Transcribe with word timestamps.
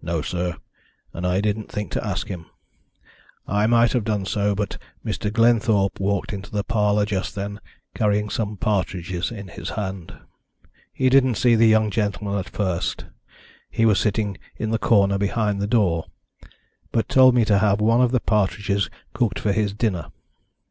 "No, 0.00 0.22
sir, 0.22 0.56
and 1.12 1.26
I 1.26 1.42
didn't 1.42 1.70
think 1.70 1.90
to 1.90 2.02
ask 2.02 2.28
him. 2.28 2.46
I 3.46 3.66
might 3.66 3.92
have 3.92 4.04
done 4.04 4.24
so, 4.24 4.54
but 4.54 4.78
Mr. 5.04 5.30
Glenthorpe 5.30 6.00
walked 6.00 6.32
into 6.32 6.50
the 6.50 6.64
parlour 6.64 7.04
just 7.04 7.34
then, 7.34 7.60
carrying 7.94 8.30
some 8.30 8.56
partridges 8.56 9.30
in 9.30 9.48
his 9.48 9.68
hand. 9.68 10.16
He 10.94 11.10
didn't 11.10 11.34
see 11.34 11.56
the 11.56 11.66
young 11.68 11.90
gentleman 11.90 12.38
at 12.38 12.48
first 12.48 13.04
he 13.70 13.84
was 13.84 14.00
sitting 14.00 14.38
in 14.56 14.70
the 14.70 14.78
corner 14.78 15.18
behind 15.18 15.60
the 15.60 15.66
door 15.66 16.06
but 16.90 17.06
told 17.06 17.34
me 17.34 17.44
to 17.44 17.58
have 17.58 17.82
one 17.82 18.00
of 18.00 18.12
the 18.12 18.20
partridges 18.20 18.88
cooked 19.12 19.38
for 19.38 19.52
his 19.52 19.74
dinner. 19.74 20.06